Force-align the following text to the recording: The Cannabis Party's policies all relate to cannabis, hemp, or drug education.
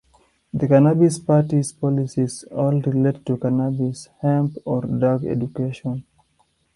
The 0.51 0.67
Cannabis 0.67 1.19
Party's 1.19 1.71
policies 1.73 2.41
all 2.45 2.81
relate 2.81 3.23
to 3.27 3.37
cannabis, 3.37 4.07
hemp, 4.23 4.57
or 4.65 4.81
drug 4.81 5.23
education. 5.25 6.03